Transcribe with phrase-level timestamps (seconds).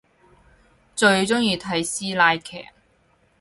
[0.95, 2.69] 最中意睇師奶劇